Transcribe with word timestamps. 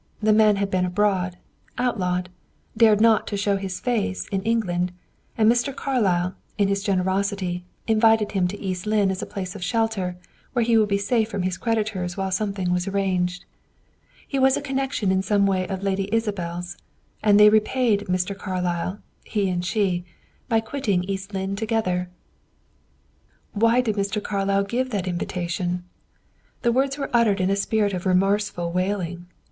The 0.19 0.33
man 0.33 0.55
had 0.55 0.71
been 0.71 0.83
abroad; 0.83 1.37
outlawed; 1.77 2.29
dared 2.75 2.99
not 2.99 3.29
show 3.37 3.55
his 3.57 3.79
face 3.79 4.27
in 4.29 4.41
England; 4.41 4.91
and 5.37 5.47
Mr. 5.47 5.75
Carlyle, 5.75 6.33
in 6.57 6.69
his 6.69 6.81
generosity, 6.81 7.65
invited 7.85 8.31
him 8.31 8.47
to 8.47 8.59
East 8.59 8.87
Lynne 8.87 9.11
as 9.11 9.21
a 9.21 9.27
place 9.27 9.53
of 9.55 9.63
shelter, 9.63 10.17
where 10.53 10.65
he 10.65 10.75
would 10.75 10.89
be 10.89 10.97
safe 10.97 11.29
from 11.29 11.43
his 11.43 11.55
creditors 11.59 12.17
while 12.17 12.31
something 12.31 12.73
was 12.73 12.87
arranged. 12.87 13.45
He 14.27 14.39
was 14.39 14.57
a 14.57 14.61
connection 14.63 15.11
in 15.11 15.21
some 15.21 15.45
way 15.45 15.67
of 15.67 15.83
Lady 15.83 16.09
Isabel's, 16.11 16.77
and 17.21 17.39
they 17.39 17.49
repaid 17.49 18.05
Mr. 18.07 18.35
Carlyle, 18.35 18.97
he 19.23 19.51
and 19.51 19.63
she, 19.63 20.03
by 20.49 20.61
quitting 20.61 21.03
East 21.03 21.31
Lynne 21.35 21.55
together." 21.55 22.09
"Why 23.53 23.81
did 23.81 23.95
Mr. 23.97 24.19
Carlyle 24.19 24.63
give 24.63 24.89
that 24.89 25.07
invitation?" 25.07 25.83
The 26.63 26.71
words 26.71 26.97
were 26.97 27.11
uttered 27.13 27.39
in 27.39 27.51
a 27.51 27.55
spirit 27.55 27.93
of 27.93 28.07
remorseful 28.07 28.71
wailing. 28.71 29.17
Mrs. 29.17 29.27